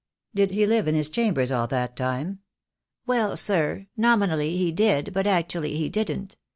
[0.33, 2.39] "Did he live in his chambers all that time?"
[3.05, 6.37] "Well, sir, nominally he did, but actually he didn't.